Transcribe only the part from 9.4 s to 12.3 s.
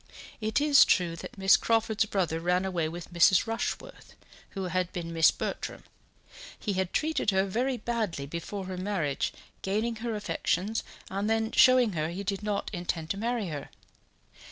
gaining her affections and then showing her he